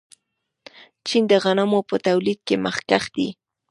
[1.07, 3.29] چین د غنمو په تولید کې مخکښ دی.